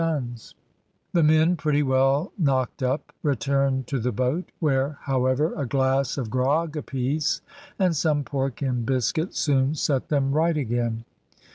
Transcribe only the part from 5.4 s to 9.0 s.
a glass of grog apiece, and some pork and